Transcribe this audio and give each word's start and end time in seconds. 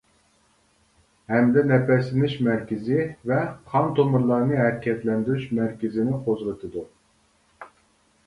ھەمدە 1.31 1.61
نەپەسلىنىش 1.71 2.37
مەركىزىي 2.47 3.03
ۋە 3.31 3.37
قان 3.73 3.93
تومۇرلارنى 3.99 4.57
ھەرىكەتلەندۈرۈش 4.61 5.45
مەركىزىنى 5.59 6.17
قوزغىتىدۇ. 6.29 6.87